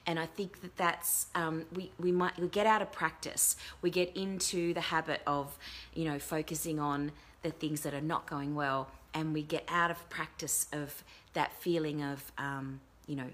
[0.08, 3.58] and I think that that's um, we we might we get out of practice.
[3.82, 5.58] We get into the habit of,
[5.94, 7.12] you know, focusing on
[7.42, 11.52] the things that are not going well, and we get out of practice of that
[11.60, 12.80] feeling of um,
[13.12, 13.30] you know,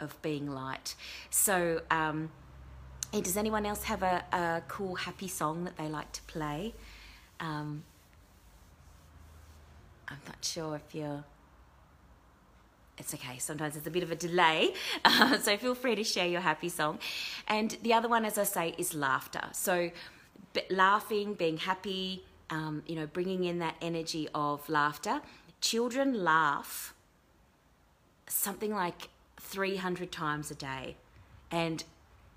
[0.00, 0.94] of being light.
[1.28, 2.30] So, um,
[3.12, 6.74] hey, does anyone else have a, a cool, happy song that they like to play?
[7.38, 7.84] Um,
[10.08, 11.24] I'm not sure if you're.
[12.96, 13.36] It's okay.
[13.38, 14.72] Sometimes it's a bit of a delay,
[15.04, 16.98] uh, so feel free to share your happy song.
[17.46, 19.44] And the other one, as I say, is laughter.
[19.52, 19.90] So,
[20.70, 25.20] laughing, being happy, um, you know, bringing in that energy of laughter.
[25.60, 26.94] Children laugh
[28.26, 29.10] something like
[29.48, 30.96] 300 times a day.
[31.50, 31.82] And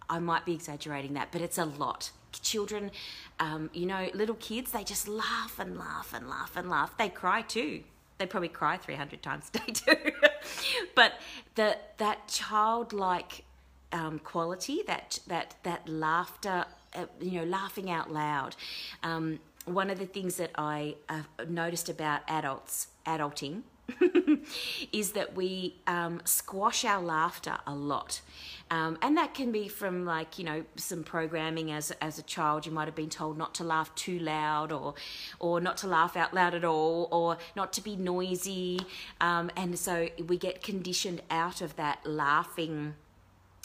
[0.10, 2.12] I might be exaggerating that, but it's a lot.
[2.32, 2.92] Children,
[3.40, 6.98] um, you know, little kids, they just laugh and laugh and laugh and laugh.
[6.98, 7.84] They cry too.
[8.18, 10.12] They probably cry 300 times a day too.
[10.96, 11.14] but
[11.56, 13.44] the, that childlike
[13.92, 18.56] um, quality, that, that, that laughter, uh, you know, laughing out loud.
[19.04, 23.62] Um, one of the things that I have noticed about adults, adulting,
[24.92, 28.22] is that we um, squash our laughter a lot.
[28.70, 32.66] Um, and that can be from like, you know, some programming as, as a child.
[32.66, 34.94] You might have been told not to laugh too loud or,
[35.40, 38.80] or not to laugh out loud at all or not to be noisy.
[39.20, 42.96] Um, and so we get conditioned out of that laughing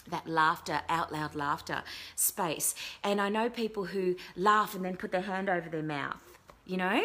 [0.08, 1.82] that laughter, out loud laughter
[2.14, 2.76] space.
[3.02, 6.35] And I know people who laugh and then put their hand over their mouth
[6.66, 7.02] you know?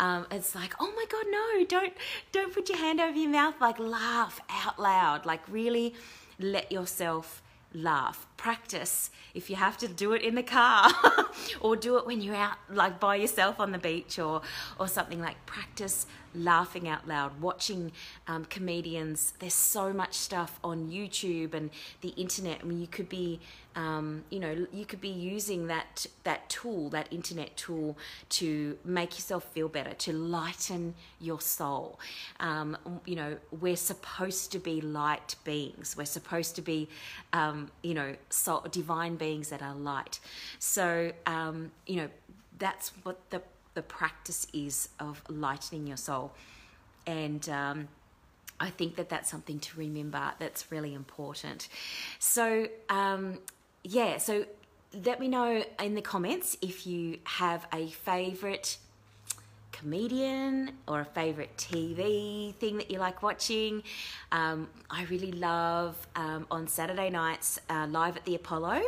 [0.00, 1.92] Um, it's like oh my god no don't
[2.32, 3.54] don't put your hand over your mouth.
[3.60, 5.26] Like laugh out loud.
[5.26, 5.94] Like really
[6.38, 8.26] let yourself laugh.
[8.36, 10.90] Practice if you have to do it in the car
[11.60, 14.42] or do it when you're out like by yourself on the beach or
[14.78, 15.20] or something.
[15.20, 17.92] Like practice laughing out loud watching
[18.26, 19.32] um, comedians.
[19.38, 21.70] There's so much stuff on youtube and
[22.00, 22.60] the internet.
[22.62, 23.40] I mean you could be
[23.76, 27.98] um, you know you could be using that that tool that internet tool
[28.30, 31.98] to make yourself feel better to lighten your soul.
[32.40, 35.96] Um, you know we're supposed to be light beings.
[35.96, 36.88] We're supposed to be
[37.32, 40.20] um, you know soul, divine beings that are light.
[40.58, 42.08] So um, you know
[42.58, 43.42] that's what the
[43.74, 46.32] the practice is of lightening your soul
[47.06, 47.88] and um,
[48.60, 51.68] I think that that's something to remember that's really important.
[52.18, 53.38] So, um,
[53.82, 54.46] yeah, so
[55.04, 58.78] let me know in the comments if you have a favorite
[59.72, 63.82] comedian or a favorite TV thing that you like watching.
[64.30, 68.82] Um, I really love um, on Saturday nights, uh, Live at the Apollo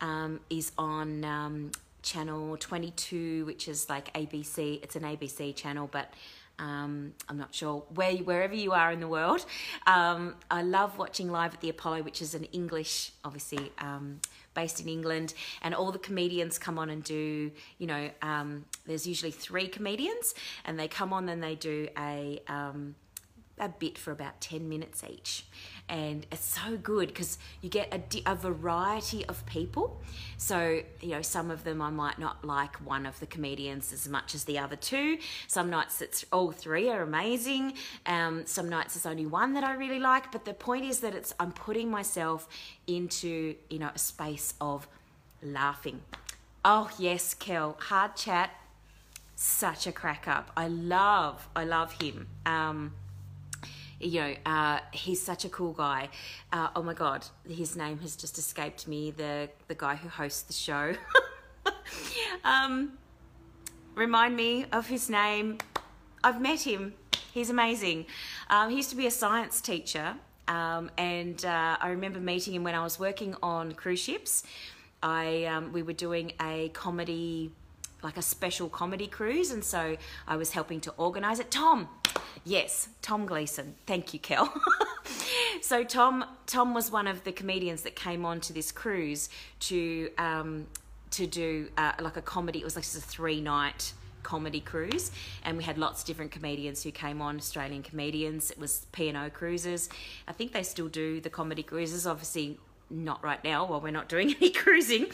[0.00, 4.82] um, is on um, channel 22, which is like ABC.
[4.82, 6.12] It's an ABC channel, but
[6.58, 9.44] um, I'm not sure where wherever you are in the world.
[9.86, 14.20] Um, I love watching Live at the Apollo, which is an English, obviously um,
[14.54, 17.50] based in England, and all the comedians come on and do.
[17.78, 20.34] You know, um, there's usually three comedians,
[20.64, 22.94] and they come on and they do a um,
[23.62, 25.46] a bit for about 10 minutes each.
[25.88, 30.00] And it's so good because you get a, a, variety of people.
[30.36, 34.08] So, you know, some of them I might not like one of the comedians as
[34.08, 35.18] much as the other two.
[35.46, 37.74] Some nights it's all three are amazing.
[38.06, 40.32] Um, some nights it's only one that I really like.
[40.32, 42.48] But the point is that it's I'm putting myself
[42.86, 44.88] into, you know, a space of
[45.42, 46.00] laughing.
[46.64, 48.50] Oh, yes, Kel, hard chat.
[49.34, 50.50] Such a crack up.
[50.56, 52.28] I love, I love him.
[52.46, 52.92] Um,
[54.02, 56.08] you know, uh, he's such a cool guy.
[56.52, 59.10] Uh, oh my God, his name has just escaped me.
[59.10, 60.94] The the guy who hosts the show.
[62.44, 62.98] um,
[63.94, 65.58] remind me of his name.
[66.24, 66.94] I've met him.
[67.32, 68.06] He's amazing.
[68.50, 70.16] Um, he used to be a science teacher
[70.48, 74.42] Um, and uh, I remember meeting him when I was working on cruise ships.
[75.02, 77.52] I um, we were doing a comedy,
[78.02, 79.96] like a special comedy cruise, and so
[80.26, 81.50] I was helping to organise it.
[81.50, 81.88] Tom,
[82.44, 83.74] yes, Tom Gleeson.
[83.86, 84.52] Thank you, Kel.
[85.62, 89.28] so Tom Tom was one of the comedians that came on to this cruise
[89.60, 90.66] to um,
[91.12, 92.60] to do uh, like a comedy.
[92.60, 95.10] It was like a three night comedy cruise
[95.44, 99.30] and we had lots of different comedians who came on australian comedians it was p&o
[99.30, 99.88] cruises
[100.28, 102.58] i think they still do the comedy cruises obviously
[102.88, 105.06] not right now while we're not doing any cruising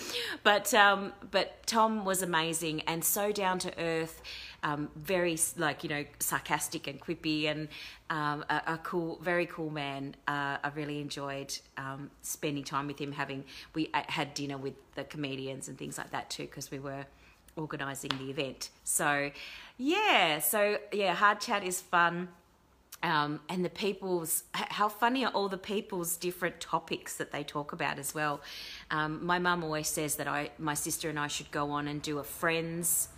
[0.43, 4.21] but um, but tom was amazing and so down to earth
[4.63, 7.69] um, very like you know sarcastic and quippy and
[8.11, 12.99] um, a, a, cool very cool man uh, i really enjoyed um, spending time with
[12.99, 13.45] him having
[13.75, 17.07] we uh, had dinner with the comedians and things like that too because we were
[17.59, 18.71] organising the event.
[18.85, 19.31] So,
[19.77, 22.29] yeah, so yeah, hard chat is fun.
[23.01, 27.73] Um, and the people's how funny are all the people's different topics that they talk
[27.73, 28.41] about as well.
[28.91, 32.03] Um, my mum always says that I, my sister and I should go on and
[32.03, 33.09] do a Friends.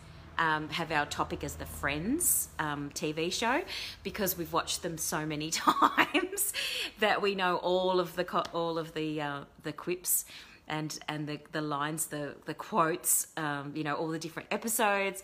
[0.41, 3.61] Um, have our topic as the Friends um, TV show
[4.03, 6.55] because we've watched them so many times
[6.99, 10.24] that we know all of the all of the uh, the quips
[10.70, 15.22] and and the the lines, the the quotes, um, you know, all the different episodes,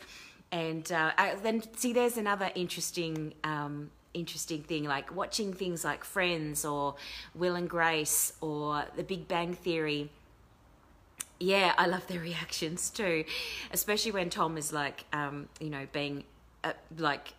[0.52, 3.32] and uh, I, then see, there's another interesting.
[3.42, 6.94] Um, interesting thing like watching things like friends or
[7.34, 10.10] will and grace or the big bang theory
[11.38, 13.24] yeah i love their reactions too
[13.72, 16.24] especially when tom is like um, you know being
[16.64, 17.34] uh, like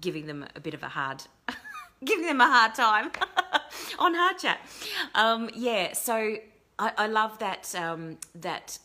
[0.00, 1.22] giving them a bit of a hard
[2.04, 3.10] giving them a hard time
[3.98, 4.60] on hard chat.
[5.14, 6.36] Um, yeah so
[6.78, 8.78] I, I love that um, that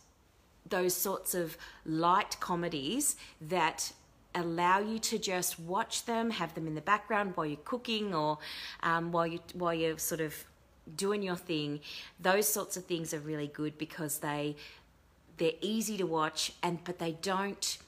[0.68, 3.92] those sorts of light comedies that
[4.34, 8.38] allow you to just watch them, have them in the background while you're cooking or
[8.82, 10.44] um, while you while you're sort of
[10.96, 11.80] doing your thing.
[12.20, 14.56] Those sorts of things are really good because they
[15.36, 17.78] they're easy to watch and but they don't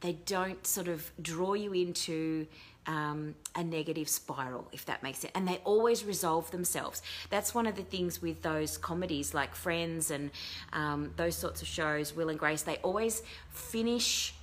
[0.00, 2.46] they don't sort of draw you into
[2.86, 5.32] um, a negative spiral, if that makes sense.
[5.34, 7.02] And they always resolve themselves.
[7.30, 10.30] That's one of the things with those comedies like Friends and
[10.72, 14.34] um, those sorts of shows, Will and Grace, they always finish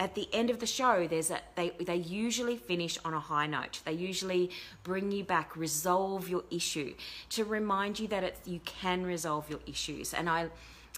[0.00, 3.46] at the end of the show there's a they they usually finish on a high
[3.46, 4.50] note they usually
[4.82, 6.94] bring you back resolve your issue
[7.28, 10.48] to remind you that it's you can resolve your issues and i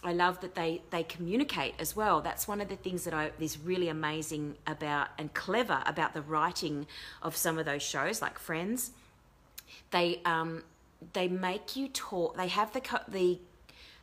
[0.04, 2.20] I love that they they communicate as well.
[2.20, 6.20] That's one of the things that I is really amazing about and clever about the
[6.20, 6.86] writing
[7.22, 8.90] of some of those shows, like Friends.
[9.90, 10.62] They um
[11.14, 12.36] they make you talk.
[12.36, 13.38] They have the the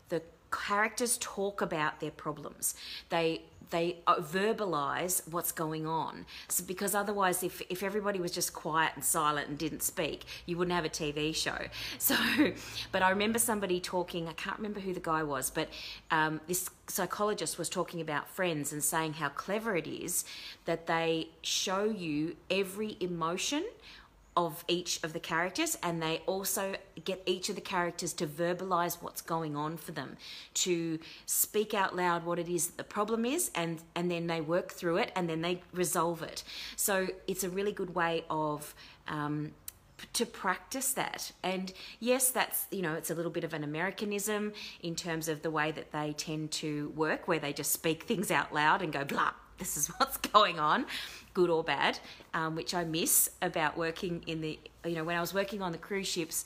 [0.10, 2.74] the characters talk about their problems.
[3.10, 6.26] They they uh, verbalize what's going on.
[6.48, 10.58] So because otherwise, if if everybody was just quiet and silent and didn't speak, you
[10.58, 11.58] wouldn't have a TV show.
[11.98, 12.16] So,
[12.92, 14.28] but I remember somebody talking.
[14.28, 15.70] I can't remember who the guy was, but
[16.10, 20.26] um, this psychologist was talking about friends and saying how clever it is
[20.66, 23.64] that they show you every emotion
[24.38, 26.74] of each of the characters and they also
[27.04, 30.16] get each of the characters to verbalize what's going on for them
[30.54, 34.40] to speak out loud what it is that the problem is and and then they
[34.40, 36.44] work through it and then they resolve it.
[36.78, 38.74] So it's a really good way of
[39.08, 39.52] um,
[40.14, 41.32] to practice that.
[41.44, 45.42] And yes that's you know it's a little bit of an americanism in terms of
[45.42, 48.94] the way that they tend to work where they just speak things out loud and
[48.94, 50.86] go blah this is what's going on
[51.34, 52.00] good or bad,
[52.34, 55.72] um, which I miss about working in the, you know, when I was working on
[55.72, 56.46] the cruise ships,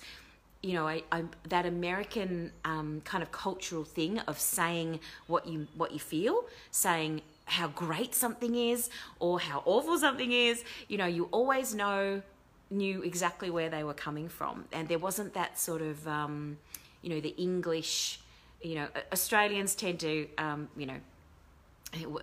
[0.62, 5.68] you know, I, I that American um, kind of cultural thing of saying what you
[5.76, 10.64] what you feel, saying how great something is or how awful something is.
[10.88, 12.24] You know, you always know
[12.72, 16.58] knew exactly where they were coming from, and there wasn't that sort of, um,
[17.04, 18.20] you know, the English.
[18.64, 21.00] You know, Australians tend to, um, you know,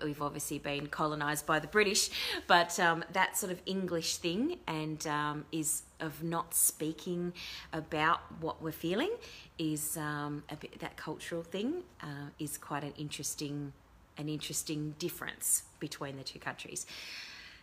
[0.04, 2.10] we've obviously been colonized by the British,
[2.46, 7.32] but um, that sort of English thing and um, is of not speaking
[7.72, 9.12] about what we're feeling
[9.58, 13.72] is um, a bit that cultural thing uh, is quite an interesting
[14.18, 16.84] an interesting difference between the two countries.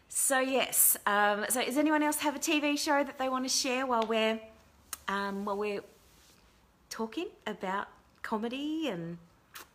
[0.08, 3.50] So yes, um, so does anyone else have a TV show that they want to
[3.50, 4.40] share while we're
[5.08, 5.84] um, while we're
[6.90, 7.88] talking about
[8.24, 9.20] comedy and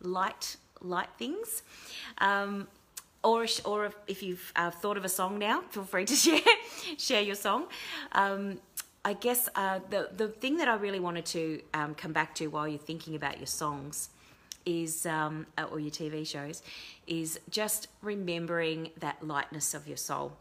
[0.01, 1.62] light light things.
[2.18, 2.68] Um,
[3.22, 6.41] or, or if you've uh, thought of a song now, feel free to share
[6.99, 7.66] share your song.
[8.12, 8.61] Um,
[9.05, 12.47] I guess uh, the the thing that I really wanted to um, come back to
[12.49, 14.11] while you're thinking about your songs
[14.66, 16.62] is um, uh, or your TV shows
[17.07, 20.32] is just remembering that lightness of your soul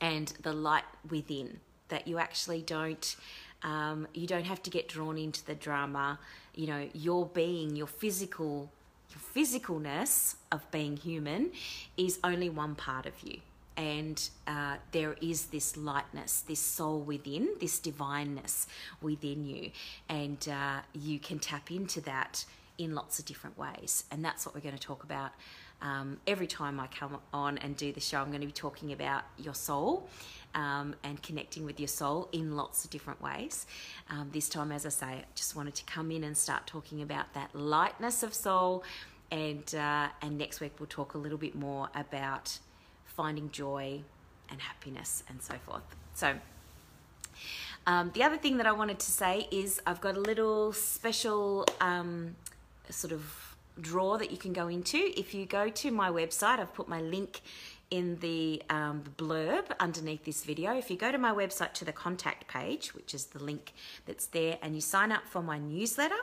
[0.00, 3.16] and the light within that you actually don't
[3.62, 6.18] Um, you don't have to get drawn into the drama.
[6.54, 8.70] You know, your being, your physical,
[9.10, 11.52] your physicalness of being human
[11.96, 13.40] is only one part of you.
[13.76, 18.66] And uh, there is this lightness, this soul within, this divineness
[19.00, 19.70] within you.
[20.08, 22.44] And uh, you can tap into that
[22.76, 24.04] in lots of different ways.
[24.10, 25.32] And that's what we're going to talk about
[25.82, 28.20] um, every time I come on and do the show.
[28.20, 30.08] I'm going to be talking about your soul
[30.54, 33.66] um, and connecting with your soul in lots of different ways.
[34.10, 37.02] Um, this time, as I say, I just wanted to come in and start talking
[37.02, 38.84] about that lightness of soul.
[39.30, 42.58] And, uh, and next week, we'll talk a little bit more about
[43.04, 44.00] finding joy
[44.50, 45.82] and happiness and so forth.
[46.14, 46.34] So,
[47.86, 51.66] um, the other thing that I wanted to say is I've got a little special
[51.80, 52.36] um,
[52.90, 54.98] sort of drawer that you can go into.
[55.16, 57.40] If you go to my website, I've put my link
[57.90, 60.76] in the um, blurb underneath this video.
[60.76, 63.72] If you go to my website to the contact page, which is the link
[64.06, 66.16] that's there, and you sign up for my newsletter,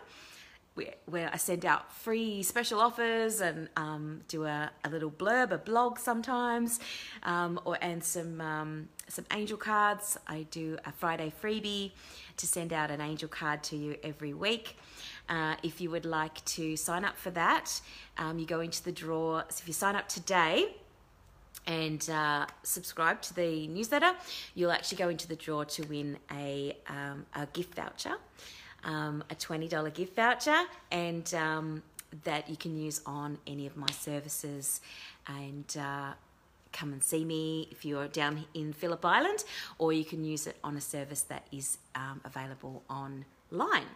[1.05, 5.57] where, I send out free special offers and um, do a, a, little blurb, a
[5.57, 6.79] blog sometimes,
[7.23, 10.17] um, or and some um, some angel cards.
[10.27, 11.91] I do a Friday freebie
[12.37, 14.77] to send out an angel card to you every week.
[15.27, 17.81] Uh, if you would like to sign up for that,
[18.17, 19.41] um, you go into the draw.
[19.49, 20.75] So if you sign up today,
[21.67, 24.13] and uh, subscribe to the newsletter,
[24.55, 28.15] you'll actually go into the draw to win a, um, a gift voucher,
[28.85, 31.83] um, a $20 gift voucher, and um,
[32.23, 34.79] that you can use on any of my services.
[35.27, 36.13] And uh,
[36.71, 39.43] come and see me if you're down in Phillip Island,
[39.77, 43.87] or you can use it on a service that is um, available online,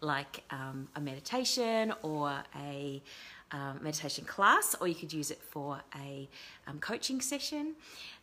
[0.00, 3.00] like um, a meditation or a
[3.52, 6.28] um, meditation class, or you could use it for a
[6.66, 7.74] um, coaching session.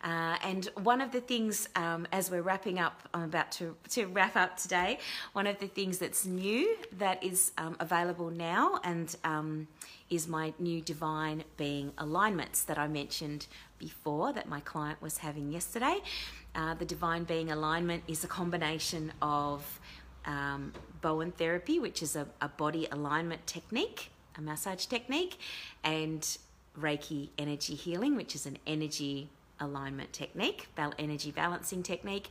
[0.03, 4.07] Uh, and one of the things, um, as we're wrapping up, I'm about to, to
[4.07, 4.99] wrap up today,
[5.34, 9.67] one of the things that's new that is um, available now and um,
[10.09, 15.51] is my new divine being alignments that I mentioned before that my client was having
[15.51, 15.99] yesterday.
[16.55, 19.80] Uh, the divine being alignment is a combination of
[20.25, 25.37] um, Bowen therapy, which is a, a body alignment technique a massage technique,
[25.83, 26.37] and
[26.79, 29.29] Reiki energy healing, which is an energy
[29.59, 32.29] alignment technique, energy balancing technique.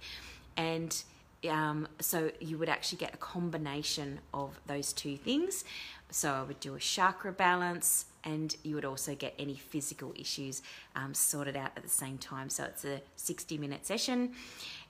[0.56, 1.00] And
[1.48, 5.64] um, so you would actually get a combination of those two things.
[6.10, 10.60] So I would do a chakra balance, and you would also get any physical issues
[10.94, 12.50] um, sorted out at the same time.
[12.50, 14.32] So it's a 60 minute session.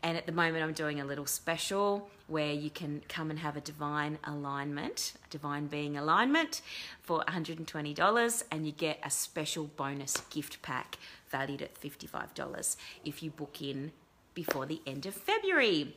[0.03, 3.57] And at the moment, I'm doing a little special where you can come and have
[3.57, 6.63] a divine alignment, divine being alignment
[7.01, 10.99] for $120, and you get a special bonus gift pack
[11.31, 13.93] valued at $55 if you book in
[14.35, 15.95] before the end of February.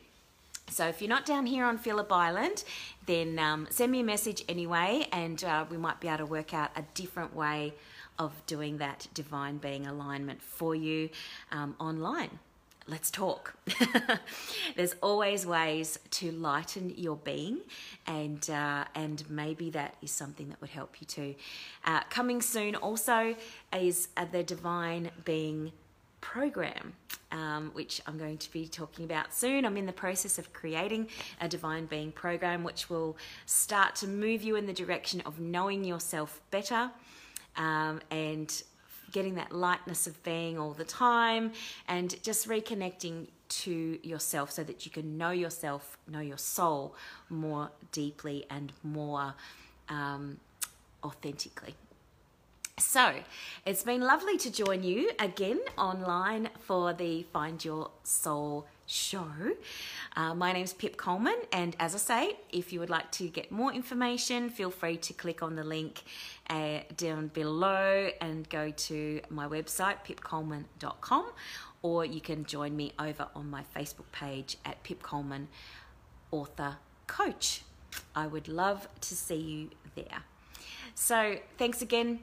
[0.72, 2.64] So if you're not down here on Phillip Island,
[3.06, 6.54] then um, send me a message anyway, and uh, we might be able to work
[6.54, 7.74] out a different way
[8.18, 11.10] of doing that divine being alignment for you
[11.52, 12.40] um, online.
[12.88, 13.54] Let's talk.
[14.76, 17.60] There's always ways to lighten your being,
[18.08, 21.36] and uh, and maybe that is something that would help you too.
[21.86, 23.36] Uh, coming soon also
[23.78, 25.74] is uh, the divine being
[26.22, 26.94] program,
[27.32, 29.66] um, which I'm going to be talking about soon.
[29.66, 31.10] I'm in the process of creating
[31.42, 35.84] a Divine Being program, which will start to move you in the direction of knowing
[35.84, 36.92] yourself better
[37.58, 38.64] um, and
[39.12, 41.52] getting that lightness of being all the time
[41.88, 46.96] and just reconnecting to yourself so that you can know yourself, know your soul
[47.30, 49.34] more deeply and more
[49.90, 50.38] um,
[51.04, 51.76] authentically.
[52.82, 53.14] So,
[53.64, 59.28] it's been lovely to join you again online for the Find Your Soul show.
[60.16, 63.52] Uh, my name's Pip Coleman, and as I say, if you would like to get
[63.52, 66.02] more information, feel free to click on the link
[66.50, 71.32] uh, down below and go to my website, pipcoleman.com,
[71.84, 75.50] or you can join me over on my Facebook page at Pip Coleman
[76.32, 77.62] Author Coach.
[78.16, 80.24] I would love to see you there.
[80.96, 82.22] So, thanks again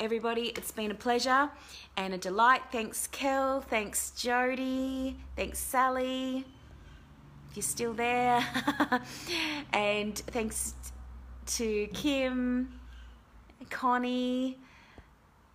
[0.00, 0.52] everybody.
[0.56, 1.50] It's been a pleasure
[1.96, 2.62] and a delight.
[2.70, 3.60] Thanks, Kel.
[3.60, 5.16] Thanks, Jody.
[5.36, 6.44] Thanks, Sally.
[7.50, 8.44] If you're still there.
[9.72, 10.74] and thanks
[11.46, 12.80] to Kim,
[13.70, 14.58] Connie,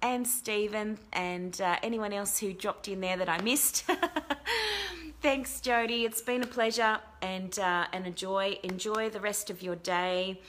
[0.01, 3.85] and Stephen, and uh, anyone else who dropped in there that I missed.
[5.21, 6.03] Thanks, Jody.
[6.03, 10.41] It's been a pleasure, and uh, and enjoy enjoy the rest of your day.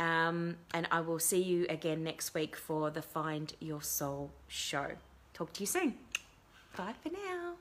[0.00, 4.92] Um, and I will see you again next week for the Find Your Soul show.
[5.34, 5.94] Talk to you soon.
[6.74, 7.56] Bye for now.